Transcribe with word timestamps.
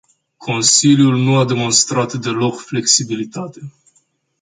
Consiliul 0.37 1.17
nu 1.17 1.35
a 1.37 1.45
demostat 1.45 2.13
deloc 2.13 2.59
flexibilitate. 2.61 3.71